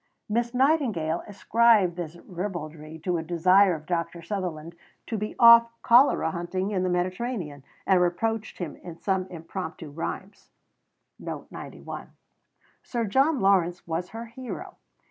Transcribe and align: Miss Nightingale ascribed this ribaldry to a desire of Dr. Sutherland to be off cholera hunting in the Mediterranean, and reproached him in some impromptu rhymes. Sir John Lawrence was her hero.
Miss 0.27 0.51
Nightingale 0.55 1.21
ascribed 1.27 1.95
this 1.95 2.15
ribaldry 2.25 2.97
to 3.03 3.17
a 3.19 3.23
desire 3.23 3.75
of 3.75 3.85
Dr. 3.85 4.23
Sutherland 4.23 4.73
to 5.05 5.15
be 5.15 5.35
off 5.37 5.69
cholera 5.83 6.31
hunting 6.31 6.71
in 6.71 6.81
the 6.81 6.89
Mediterranean, 6.89 7.63
and 7.85 8.01
reproached 8.01 8.57
him 8.57 8.75
in 8.77 8.97
some 8.97 9.27
impromptu 9.27 9.91
rhymes. 9.91 10.49
Sir 12.83 13.05
John 13.05 13.41
Lawrence 13.41 13.85
was 13.85 14.09
her 14.09 14.25
hero. 14.25 14.77